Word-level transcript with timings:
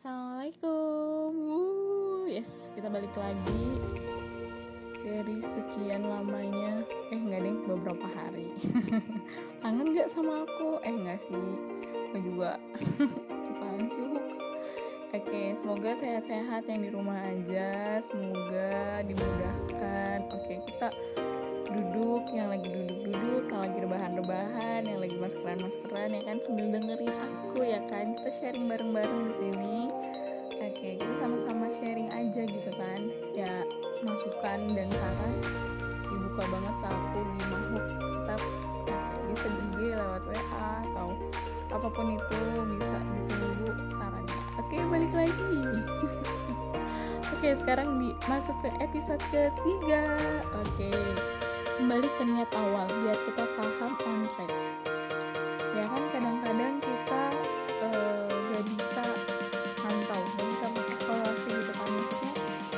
Assalamualaikum. 0.00 1.28
Wuh, 1.44 2.24
yes, 2.32 2.72
kita 2.72 2.88
balik 2.88 3.12
lagi 3.20 3.84
dari 5.04 5.44
sekian 5.44 6.08
lamanya. 6.08 6.88
Eh 7.12 7.20
enggak 7.20 7.44
deh, 7.44 7.56
beberapa 7.68 8.08
hari. 8.16 8.48
Kangen 9.60 9.92
gak 9.92 10.08
sama 10.08 10.48
aku? 10.48 10.80
Eh 10.88 10.96
enggak 10.96 11.20
sih. 11.20 11.48
Gue 12.16 12.20
juga. 12.24 12.56
Apaan 13.52 13.92
sih? 13.92 14.08
Oke, 15.12 15.52
semoga 15.60 15.92
sehat-sehat 15.92 16.64
yang 16.64 16.80
di 16.80 16.88
rumah 16.96 17.20
aja. 17.20 18.00
Semoga 18.00 19.04
dimudahkan. 19.04 20.32
Oke, 20.32 20.64
kita 20.64 20.88
duduk 21.70 22.26
yang 22.34 22.50
lagi 22.50 22.66
duduk-duduk 22.66 23.46
yang 23.46 23.60
lagi 23.62 23.78
rebahan-rebahan 23.86 24.80
yang 24.90 24.98
lagi 24.98 25.16
maskeran-maskeran 25.18 26.18
ya 26.18 26.22
kan? 26.26 26.36
Sambil 26.42 26.66
dengerin 26.74 27.14
aku 27.14 27.60
ya 27.62 27.80
kan? 27.86 28.18
Kita 28.18 28.30
sharing 28.30 28.66
bareng-bareng 28.66 29.20
di 29.30 29.34
sini. 29.38 29.76
Oke 30.60 30.98
kita 30.98 31.14
sama-sama 31.22 31.70
sharing 31.78 32.10
aja 32.10 32.42
gitu 32.42 32.70
kan? 32.74 33.00
Ya 33.32 33.52
masukan 34.02 34.58
dan 34.74 34.88
saran. 34.90 35.34
Dibuka 36.10 36.42
banget 36.50 36.74
ke 36.74 36.86
aku 36.90 37.20
di 37.22 37.44
makhluk 37.46 37.86
WhatsApp 38.02 38.42
bisa 39.30 39.46
di 39.46 39.58
IG 39.62 39.94
lewat 39.94 40.22
WA 40.26 40.70
atau 40.82 41.08
apa 41.70 41.88
pun 41.94 42.06
itu 42.10 42.38
bisa 42.74 42.96
ditunggu 43.30 43.70
sarannya. 43.94 44.38
Oke 44.58 44.78
balik 44.90 45.12
lagi. 45.14 45.62
Oke 47.38 47.56
sekarang 47.56 47.96
di 47.96 48.10
masuk 48.26 48.58
ke 48.58 48.68
episode 48.82 49.22
ketiga. 49.30 50.18
Oke 50.60 50.92
kembali 51.80 52.08
ke 52.12 52.24
niat 52.28 52.50
awal 52.60 52.84
biar 53.00 53.16
kita 53.24 53.40
paham 53.56 53.92
on 54.04 54.20
track. 54.36 54.52
Ya 55.72 55.88
kan 55.88 56.02
kadang-kadang 56.12 56.76
kita 56.76 57.22
uh, 57.80 58.28
gak 58.28 58.64
bisa 58.68 59.04
mantau 59.80 60.20
gak 60.20 60.44
bisa 60.44 60.66
mengevaluasi 60.76 61.48
gitu 61.48 61.72
kan. 61.72 61.88
Maksudnya 61.88 62.32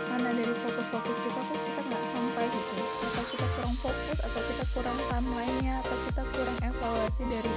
mana 0.07 0.31
dari 0.31 0.55
fokus-fokus 0.55 1.19
kita 1.19 1.41
kok 1.43 1.59
kita 1.67 1.81
nggak 1.83 2.05
sampai 2.15 2.47
gitu. 2.47 2.75
Atau 3.03 3.25
kita 3.27 3.47
kurang 3.59 3.75
fokus 3.83 4.19
atau 4.23 4.41
kita 4.47 4.65
kurang 4.71 4.99
timelinenya 5.11 5.75
atau 5.83 5.97
kita 6.07 6.23
kurang 6.23 6.59
evaluasi 6.63 7.23
dari 7.27 7.53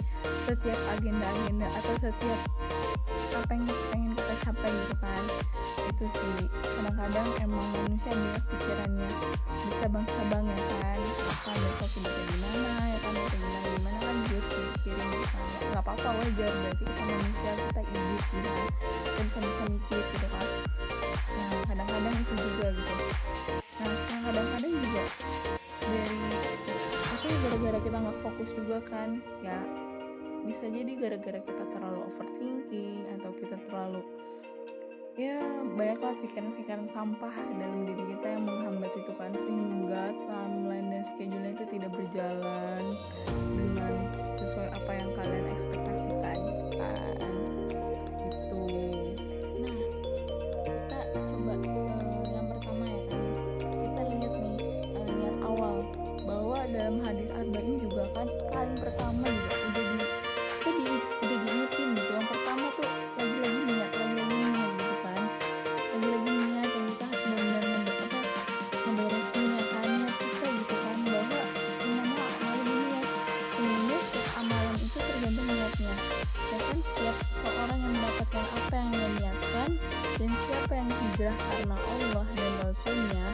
setiap 0.50 0.80
agenda-agenda 0.98 1.68
atau 1.78 1.94
setiap 2.02 2.42
apa 3.38 3.52
yang 3.54 3.70
pengen 3.94 4.12
kita 4.18 4.34
capai 4.50 4.72
gitu 4.74 4.96
kan. 4.98 5.24
Itu 5.94 6.06
sih 6.10 6.50
kadang-kadang 6.74 7.28
emang 7.38 7.66
manusia 7.70 8.10
banyak 8.18 8.44
pikirannya 8.50 9.10
bercabang-cabang 9.46 10.45
ya 10.45 10.45
kan 10.45 10.45
apa 10.45 10.45
besok 11.60 11.90
bisa 12.04 12.22
gimana 12.32 12.72
ya 12.92 12.98
kan 13.00 13.14
bisa 13.16 13.36
gimana 13.36 13.68
gimana 13.76 13.98
kan 14.00 14.16
juga 14.28 14.40
pikirin 14.50 15.08
gitu 15.12 15.38
nggak 15.76 15.84
apa-apa 15.84 16.10
wajar 16.24 16.52
berarti 16.56 16.84
kita 16.88 17.04
manusia 17.04 17.52
kita 17.60 17.82
hidup 17.84 18.24
gitu. 18.32 18.52
Kita 19.06 19.22
bisa 19.28 19.40
bisa 19.44 19.64
mikir 19.68 20.00
gitu 20.00 20.28
kan. 20.32 20.48
Nah 21.36 21.60
kadang-kadang 21.68 22.16
itu 22.16 22.34
juga 22.40 22.68
gitu. 22.72 22.94
Nah 23.76 23.88
yang 23.92 24.24
kadang-kadang 24.24 24.72
juga 24.72 25.04
dari 25.86 26.20
apa 27.06 27.26
ya 27.28 27.36
gara-gara 27.44 27.80
kita 27.84 27.98
nggak 28.00 28.18
fokus 28.24 28.50
juga 28.56 28.78
kan 28.88 29.10
ya 29.44 29.60
bisa 30.46 30.66
jadi 30.70 30.92
gara-gara 30.96 31.40
kita 31.42 31.64
terlalu 31.74 32.00
overthinking 32.06 33.02
atau 33.18 33.32
kita 33.34 33.58
terlalu 33.66 34.02
ya 35.16 35.40
banyaklah 35.80 36.14
pikiran-pikiran 36.22 36.86
sampah 36.92 37.36
dalam 37.56 37.88
diri 37.88 38.04
kita 38.16 38.28
yang 38.36 38.44
menghambat 38.44 38.94
itu 38.94 39.12
kan 39.16 39.32
sehingga 39.40 40.12
timeline 40.28 40.88
dan 40.92 41.04
schedule 41.08 41.45
tidak 41.76 41.92
berjalan 41.92 42.84
dengan 43.52 43.94
sesuai 44.40 44.68
apa 44.80 44.92
yang 44.96 45.10
kalian 45.12 45.46
ekspektasikan. 45.52 46.40
Kan 46.80 47.36
itu 48.16 48.64
nah 49.60 49.76
kita 50.64 51.00
coba 51.20 51.54
uh, 51.60 52.28
yang 52.32 52.48
pertama 52.48 52.84
ya 52.88 53.02
kan. 53.12 53.24
Kita 53.60 54.02
lihat 54.08 54.34
nih 54.40 54.56
uh, 54.88 55.10
niat 55.20 55.38
awal 55.44 55.76
bahwa 56.24 56.64
dalam 56.72 56.96
hadis 57.04 57.28
arba'in 57.36 57.75
hijrah 81.16 81.40
karena 81.48 81.80
Allah 81.80 82.28
dan 82.28 82.54
Rasulnya 82.60 83.26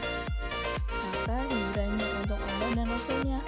maka 1.02 1.38
hijrahnya 1.50 2.06
untuk 2.22 2.38
Allah 2.38 2.70
dan 2.78 2.86
Rasulnya. 2.86 3.38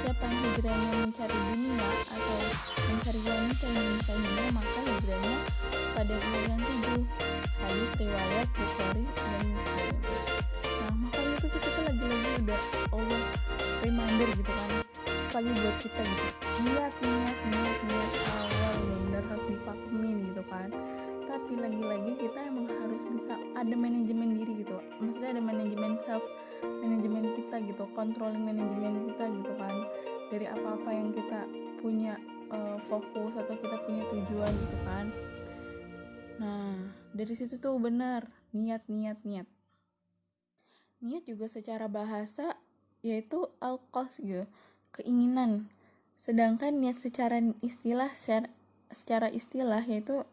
Siapa 0.00 0.24
yang 0.24 0.40
hijrahnya 0.40 0.92
mencari 1.04 1.36
dunia 1.52 1.88
atau 2.08 2.40
mencari 2.88 3.20
wanita 3.28 3.66
yang 3.68 3.84
menikahinya 3.84 4.44
maka 4.56 4.80
hijrahnya 4.88 5.36
pada 5.92 6.14
urutan 6.16 6.60
tujuh. 6.64 7.04
Hadis 7.60 7.90
riwayat 8.00 8.48
Bukhari 8.56 9.04
dan 9.04 9.44
Muslim. 9.52 9.96
Nah 10.64 10.94
makanya 11.04 11.32
itu 11.36 11.46
tuh 11.52 11.60
kita 11.60 11.80
lagi-lagi 11.92 12.30
udah 12.40 12.60
Allah 12.96 13.22
reminder 13.84 14.28
gitu 14.32 14.48
kan. 14.48 14.70
Lagi 15.36 15.50
buat 15.60 15.76
kita 15.76 16.02
gitu. 16.08 16.24
Niat 16.64 16.94
niat 17.04 17.36
niat 17.52 17.78
niat 17.84 18.12
awal 18.32 18.76
benar 18.80 19.24
harus 19.28 19.44
dipakemin 19.44 20.16
gitu 20.32 20.42
kan. 20.48 20.72
Tapi 21.28 21.52
lagi-lagi 21.60 22.12
kita 22.16 22.40
emang 22.48 22.67
harus 22.98 23.22
bisa 23.22 23.38
ada 23.54 23.74
manajemen 23.78 24.34
diri 24.34 24.66
gitu. 24.66 24.74
Maksudnya 24.98 25.38
ada 25.38 25.42
manajemen 25.42 25.94
self 26.02 26.26
manajemen 26.82 27.30
kita 27.38 27.62
gitu 27.62 27.86
controlling 27.94 28.42
manajemen 28.42 29.14
kita 29.14 29.30
gitu 29.30 29.52
kan. 29.54 29.74
Dari 30.34 30.46
apa-apa 30.50 30.90
yang 30.90 31.14
kita 31.14 31.46
punya 31.78 32.18
uh, 32.50 32.76
fokus 32.90 33.38
atau 33.38 33.54
kita 33.54 33.76
punya 33.86 34.02
tujuan 34.10 34.50
gitu 34.50 34.78
kan. 34.82 35.06
Nah 36.42 36.74
dari 37.14 37.34
situ 37.38 37.62
tuh 37.62 37.78
benar 37.78 38.26
niat 38.50 38.82
niat 38.90 39.22
niat. 39.22 39.46
Niat 40.98 41.22
juga 41.30 41.46
secara 41.46 41.86
bahasa 41.86 42.58
yaitu 43.06 43.46
al-qas 43.62 44.18
gitu 44.18 44.50
keinginan. 44.90 45.70
Sedangkan 46.18 46.82
niat 46.82 46.98
secara 46.98 47.38
istilah 47.62 48.10
secara 48.90 49.30
istilah 49.30 49.86
yaitu 49.86 50.26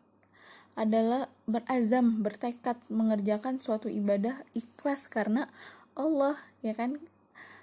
adalah 0.76 1.32
berazam, 1.48 2.20
bertekad 2.20 2.76
mengerjakan 2.92 3.64
suatu 3.64 3.88
ibadah 3.88 4.44
ikhlas 4.52 5.08
karena 5.08 5.48
Allah, 5.96 6.36
ya 6.60 6.76
kan? 6.76 7.00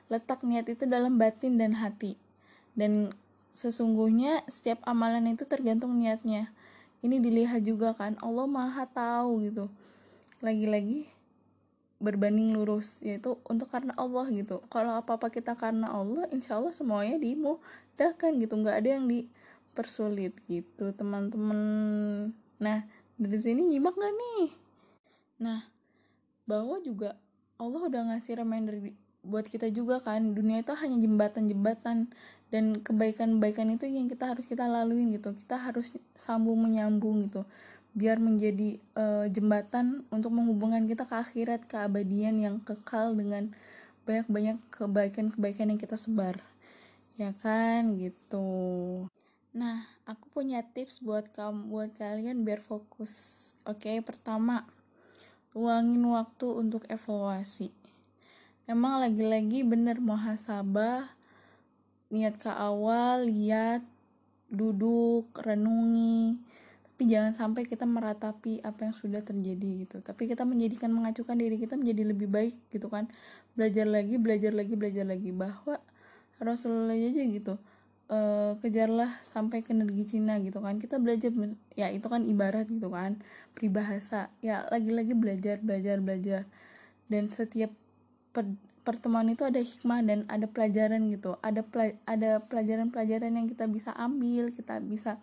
Letak 0.08 0.40
niat 0.44 0.64
itu 0.72 0.88
dalam 0.88 1.20
batin 1.20 1.60
dan 1.60 1.76
hati. 1.76 2.16
Dan 2.72 3.12
sesungguhnya 3.52 4.40
setiap 4.48 4.80
amalan 4.88 5.28
itu 5.28 5.44
tergantung 5.44 6.00
niatnya. 6.00 6.48
Ini 7.04 7.20
dilihat 7.20 7.68
juga 7.68 7.92
kan, 7.92 8.16
Allah 8.24 8.48
Maha 8.48 8.88
tahu 8.88 9.44
gitu. 9.44 9.68
Lagi-lagi 10.40 11.12
berbanding 12.02 12.50
lurus 12.58 12.98
yaitu 12.98 13.38
untuk 13.46 13.70
karena 13.70 13.94
Allah 13.94 14.26
gitu. 14.32 14.64
Kalau 14.72 14.96
apa-apa 14.98 15.28
kita 15.28 15.52
karena 15.54 15.92
Allah, 15.92 16.26
insya 16.32 16.56
Allah 16.58 16.72
semuanya 16.72 17.20
dimudahkan 17.20 18.32
gitu. 18.40 18.54
nggak 18.56 18.76
ada 18.80 18.88
yang 18.98 19.04
dipersulit 19.04 20.32
gitu, 20.48 20.96
teman-teman. 20.96 22.32
Nah, 22.62 22.86
dari 23.22 23.38
sini 23.38 23.62
nyimak 23.70 23.94
gak 23.94 24.14
nih? 24.14 24.44
Nah, 25.42 25.60
bahwa 26.46 26.82
juga 26.82 27.14
Allah 27.56 27.82
udah 27.86 28.02
ngasih 28.12 28.42
reminder 28.42 28.74
buat 29.22 29.46
kita 29.46 29.70
juga 29.70 30.02
kan, 30.02 30.34
dunia 30.34 30.66
itu 30.66 30.74
hanya 30.74 30.98
jembatan-jembatan 30.98 32.10
dan 32.50 32.64
kebaikan-kebaikan 32.82 33.70
itu 33.78 33.86
yang 33.86 34.10
kita 34.10 34.34
harus 34.34 34.44
kita 34.50 34.66
laluin 34.66 35.14
gitu. 35.14 35.30
Kita 35.32 35.56
harus 35.56 35.94
sambung 36.18 36.58
menyambung 36.58 37.30
gitu, 37.30 37.46
biar 37.94 38.18
menjadi 38.18 38.82
uh, 38.98 39.30
jembatan 39.30 40.02
untuk 40.10 40.34
menghubungkan 40.34 40.84
kita 40.90 41.06
ke 41.06 41.14
akhirat, 41.14 41.70
keabadian 41.70 42.42
yang 42.42 42.56
kekal 42.66 43.14
dengan 43.14 43.54
banyak-banyak 44.02 44.58
kebaikan-kebaikan 44.74 45.70
yang 45.70 45.78
kita 45.78 45.94
sebar. 45.94 46.42
Ya 47.14 47.30
kan 47.38 47.94
gitu. 47.94 49.06
Nah, 49.52 49.84
aku 50.08 50.32
punya 50.32 50.64
tips 50.64 51.04
buat 51.04 51.28
kamu 51.28 51.68
buat 51.68 51.90
kalian 52.00 52.40
biar 52.40 52.64
fokus. 52.64 53.52
Oke, 53.68 54.00
pertama, 54.00 54.64
luangin 55.52 56.00
waktu 56.08 56.48
untuk 56.56 56.88
evaluasi. 56.88 57.68
Emang 58.64 58.96
lagi-lagi 58.96 59.60
bener 59.60 60.00
muhasabah, 60.00 61.04
niat 62.08 62.40
ke 62.40 62.48
awal, 62.48 63.28
lihat, 63.28 63.84
duduk, 64.48 65.28
renungi. 65.36 66.40
Tapi 66.88 67.02
jangan 67.12 67.36
sampai 67.36 67.68
kita 67.68 67.84
meratapi 67.84 68.64
apa 68.64 68.88
yang 68.88 68.96
sudah 68.96 69.20
terjadi 69.20 69.84
gitu. 69.84 70.00
Tapi 70.00 70.32
kita 70.32 70.48
menjadikan 70.48 70.88
mengacukan 70.88 71.36
diri 71.36 71.60
kita 71.60 71.76
menjadi 71.76 72.08
lebih 72.08 72.32
baik 72.32 72.56
gitu 72.72 72.88
kan. 72.88 73.04
Belajar 73.52 73.84
lagi, 73.84 74.16
belajar 74.16 74.56
lagi, 74.56 74.80
belajar 74.80 75.04
lagi 75.04 75.28
bahwa 75.28 75.76
Rasulullah 76.40 76.96
aja 76.96 77.20
gitu 77.20 77.60
uh, 78.12 78.52
kejarlah 78.60 79.16
sampai 79.24 79.64
ke 79.64 79.72
negeri 79.72 80.04
Cina 80.04 80.36
gitu 80.44 80.60
kan. 80.60 80.76
Kita 80.76 81.00
belajar 81.00 81.32
ya 81.72 81.88
itu 81.88 82.06
kan 82.06 82.28
ibarat 82.28 82.68
gitu 82.68 82.92
kan 82.92 83.18
peribahasa. 83.56 84.28
Ya 84.44 84.68
lagi-lagi 84.68 85.16
belajar 85.16 85.64
belajar 85.64 85.98
belajar. 86.04 86.42
Dan 87.08 87.32
setiap 87.32 87.72
per, 88.36 88.52
pertemuan 88.84 89.32
itu 89.32 89.48
ada 89.48 89.58
hikmah 89.58 90.04
dan 90.04 90.28
ada 90.28 90.44
pelajaran 90.44 91.08
gitu. 91.08 91.40
Ada 91.40 91.64
pela, 91.64 91.96
ada 92.04 92.44
pelajaran-pelajaran 92.44 93.32
yang 93.32 93.48
kita 93.48 93.64
bisa 93.66 93.90
ambil 93.96 94.52
kita 94.52 94.78
bisa 94.84 95.16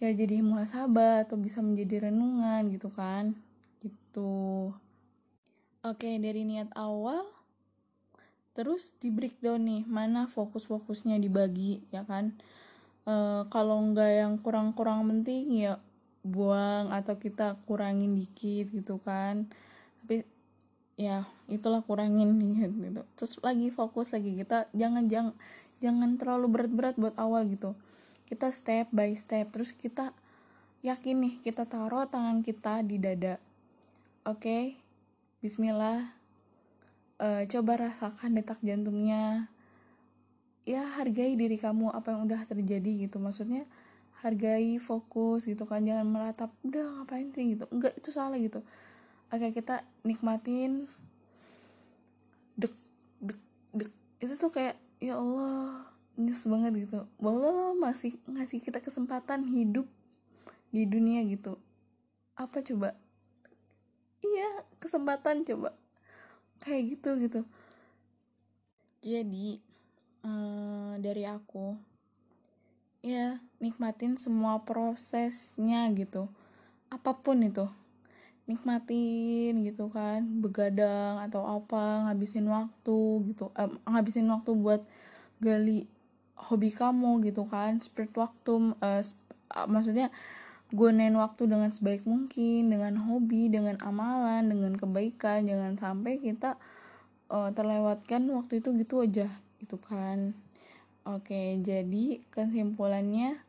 ya 0.00 0.08
jadi 0.16 0.40
muhasabah 0.40 1.28
atau 1.28 1.36
bisa 1.36 1.64
menjadi 1.64 2.12
renungan 2.12 2.68
gitu 2.68 2.92
kan. 2.92 3.32
Gitu. 3.80 4.72
Oke 5.80 6.10
dari 6.20 6.44
niat 6.44 6.68
awal 6.76 7.39
terus 8.60 8.92
di 9.00 9.08
breakdown 9.08 9.64
nih 9.64 9.82
mana 9.88 10.28
fokus-fokusnya 10.28 11.16
dibagi 11.16 11.80
ya 11.88 12.04
kan? 12.04 12.36
E, 13.08 13.48
kalau 13.48 13.80
nggak 13.88 14.12
yang 14.20 14.36
kurang-kurang 14.44 15.08
penting 15.08 15.48
ya 15.48 15.80
buang 16.20 16.92
atau 16.92 17.16
kita 17.16 17.56
kurangin 17.64 18.12
dikit 18.12 18.68
gitu 18.68 19.00
kan. 19.00 19.48
Tapi 20.04 20.28
ya 21.00 21.24
itulah 21.48 21.80
kurangin 21.80 22.36
nih 22.36 22.68
gitu. 22.84 23.00
Terus 23.16 23.40
lagi 23.40 23.72
fokus 23.72 24.12
lagi 24.12 24.36
kita 24.36 24.68
jangan 24.76 25.08
jangan 25.08 25.32
jangan 25.80 26.20
terlalu 26.20 26.46
berat-berat 26.52 27.00
buat 27.00 27.16
awal 27.16 27.48
gitu. 27.48 27.72
Kita 28.28 28.52
step 28.52 28.92
by 28.92 29.16
step 29.16 29.56
terus 29.56 29.72
kita 29.72 30.12
yakin 30.84 31.16
nih 31.16 31.34
kita 31.40 31.64
taruh 31.64 32.04
tangan 32.04 32.44
kita 32.44 32.84
di 32.84 33.00
dada. 33.00 33.40
Oke? 34.28 34.44
Okay? 34.44 34.64
Bismillah 35.40 36.19
uh, 37.20 37.42
coba 37.46 37.88
rasakan 37.88 38.34
detak 38.34 38.58
jantungnya. 38.64 39.52
Ya 40.64 40.84
hargai 40.96 41.36
diri 41.36 41.60
kamu 41.60 41.92
apa 41.92 42.16
yang 42.16 42.24
udah 42.24 42.48
terjadi 42.48 43.06
gitu. 43.06 43.20
Maksudnya 43.20 43.68
hargai 44.24 44.80
fokus 44.80 45.44
gitu 45.44 45.68
kan. 45.68 45.84
Jangan 45.84 46.08
meratap 46.08 46.50
udah 46.64 47.04
ngapain 47.04 47.30
sih? 47.36 47.54
gitu. 47.54 47.68
Enggak 47.68 47.94
itu 48.00 48.10
salah 48.10 48.40
gitu. 48.40 48.64
Oke 49.30 49.52
kita 49.52 49.84
nikmatin. 50.02 50.88
Dek 52.56 52.74
dek 53.20 53.40
dek. 53.76 53.90
Itu 54.20 54.34
tuh 54.40 54.50
kayak 54.50 54.76
ya 55.00 55.20
Allah 55.20 55.84
nyes 56.16 56.44
banget 56.48 56.88
gitu. 56.88 57.04
Bahwa 57.20 57.38
lo 57.52 57.66
masih 57.76 58.16
ngasih 58.28 58.64
kita 58.64 58.80
kesempatan 58.80 59.48
hidup 59.48 59.88
di 60.72 60.84
dunia 60.88 61.24
gitu. 61.28 61.56
Apa 62.36 62.60
coba? 62.64 62.96
Iya 64.20 64.68
kesempatan 64.76 65.48
coba 65.48 65.79
kayak 66.60 66.96
gitu 66.96 67.10
gitu. 67.20 67.40
Jadi 69.00 69.58
um, 70.20 71.00
dari 71.00 71.24
aku 71.24 71.76
ya 73.00 73.40
nikmatin 73.58 74.20
semua 74.20 74.60
prosesnya 74.60 75.88
gitu. 75.96 76.28
Apa 76.92 77.16
pun 77.16 77.40
itu. 77.40 77.66
Nikmatin 78.44 79.62
gitu 79.64 79.88
kan 79.88 80.20
begadang 80.42 81.22
atau 81.24 81.48
apa 81.48 82.10
ngabisin 82.10 82.44
waktu 82.50 82.98
gitu. 83.32 83.48
Eh, 83.56 83.70
ngabisin 83.88 84.28
waktu 84.28 84.52
buat 84.52 84.82
gali 85.40 85.88
hobi 86.36 86.68
kamu 86.68 87.24
gitu 87.24 87.48
kan. 87.48 87.80
Spirit 87.80 88.12
waktu 88.12 88.76
uh, 88.76 89.02
maksudnya 89.64 90.12
gunain 90.70 91.14
waktu 91.18 91.50
dengan 91.50 91.70
sebaik 91.74 92.06
mungkin 92.06 92.70
dengan 92.70 92.98
hobi 92.98 93.50
dengan 93.50 93.78
amalan 93.82 94.46
dengan 94.46 94.78
kebaikan 94.78 95.46
jangan 95.46 95.74
sampai 95.76 96.22
kita 96.22 96.56
uh, 97.30 97.50
terlewatkan 97.50 98.30
waktu 98.30 98.62
itu 98.62 98.70
gitu 98.78 99.02
aja 99.02 99.28
gitu 99.58 99.76
kan 99.76 100.34
Oke, 101.08 101.56
jadi 101.64 102.20
kesimpulannya 102.28 103.40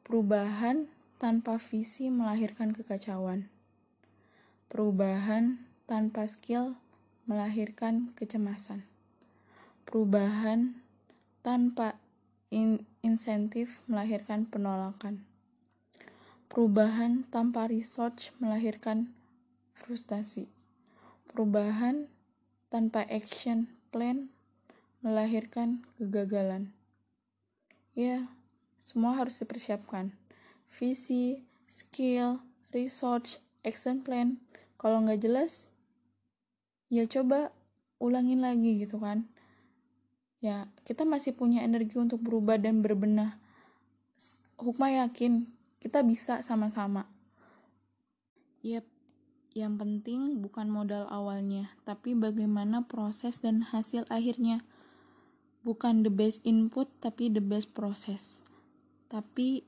perubahan 0.00 0.88
tanpa 1.20 1.60
visi 1.60 2.08
melahirkan 2.08 2.72
kekacauan. 2.72 3.52
Perubahan 4.72 5.60
tanpa 5.84 6.24
skill 6.24 6.80
melahirkan 7.28 8.16
kecemasan. 8.16 8.88
Perubahan 9.84 10.80
tanpa 11.44 12.00
in 12.48 12.88
insentif 13.04 13.84
melahirkan 13.84 14.48
penolakan. 14.48 15.20
Perubahan 16.56 17.28
tanpa 17.28 17.68
research 17.68 18.32
melahirkan 18.40 19.12
frustasi. 19.76 20.48
Perubahan 21.28 22.08
tanpa 22.72 23.04
action 23.12 23.68
plan 23.92 24.32
melahirkan 25.04 25.84
kegagalan. 26.00 26.72
Ya 27.92 28.32
semua 28.80 29.20
harus 29.20 29.36
dipersiapkan. 29.36 30.16
Visi 30.72 31.44
skill 31.68 32.40
research 32.72 33.36
action 33.60 34.00
plan. 34.00 34.40
Kalau 34.80 35.04
nggak 35.04 35.28
jelas 35.28 35.68
ya 36.88 37.04
coba 37.04 37.52
ulangin 38.00 38.40
lagi 38.40 38.80
gitu 38.80 38.96
kan. 38.96 39.28
Ya 40.40 40.72
kita 40.88 41.04
masih 41.04 41.36
punya 41.36 41.60
energi 41.60 42.00
untuk 42.00 42.24
berubah 42.24 42.56
dan 42.56 42.80
berbenah. 42.80 43.36
Hukma 44.56 45.04
yakin 45.04 45.52
kita 45.86 46.02
bisa 46.02 46.42
sama-sama. 46.42 47.06
Yep 48.66 48.82
yang 49.56 49.80
penting 49.80 50.44
bukan 50.44 50.68
modal 50.68 51.08
awalnya 51.08 51.72
tapi 51.88 52.12
bagaimana 52.12 52.84
proses 52.90 53.38
dan 53.38 53.62
hasil 53.70 54.02
akhirnya. 54.10 54.66
Bukan 55.62 56.02
the 56.02 56.10
best 56.10 56.42
input 56.42 56.90
tapi 56.98 57.30
the 57.30 57.42
best 57.42 57.70
proses 57.70 58.42
tapi 59.06 59.62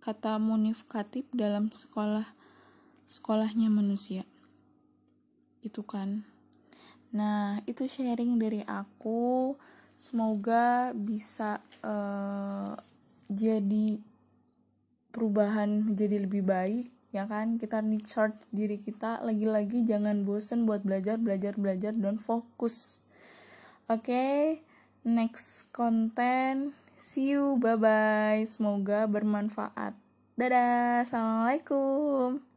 kata 0.00 0.40
Munif 0.40 0.88
Katib 0.88 1.28
dalam 1.36 1.68
sekolah 1.68 2.32
sekolahnya 3.04 3.68
manusia. 3.68 4.24
Gitu 5.60 5.84
kan? 5.84 6.24
Nah 7.12 7.60
itu 7.68 7.84
sharing 7.84 8.40
dari 8.40 8.64
aku. 8.64 9.54
Semoga 10.00 10.96
bisa 10.96 11.60
uh, 11.84 12.72
jadi 13.28 14.00
perubahan 15.10 15.90
menjadi 15.90 16.22
lebih 16.24 16.46
baik 16.46 16.90
ya 17.10 17.26
kan? 17.26 17.58
Kita 17.58 17.82
recharge 17.82 18.46
diri 18.54 18.78
kita. 18.78 19.22
Lagi-lagi 19.22 19.82
jangan 19.84 20.22
bosen 20.22 20.64
buat 20.64 20.82
belajar 20.86 21.18
belajar 21.18 21.58
belajar. 21.58 21.92
Dan 21.94 22.16
fokus 22.18 23.04
oke 23.90 24.06
okay? 24.06 24.62
next 25.02 25.70
konten. 25.74 26.74
See 27.00 27.34
you. 27.34 27.58
Bye 27.58 27.78
bye 27.78 28.42
semoga 28.46 29.04
bermanfaat. 29.10 29.96
Dadah. 30.38 31.04
Assalamualaikum 31.04 32.49